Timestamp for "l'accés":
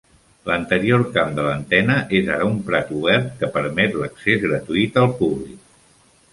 4.01-4.43